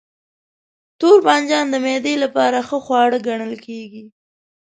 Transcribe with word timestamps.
توربانجان 0.99 1.65
د 1.69 1.75
معدې 1.83 2.15
لپاره 2.23 2.57
ښه 2.67 2.77
خواړه 2.85 3.17
ګڼل 3.27 3.53
کېږي. 3.65 4.03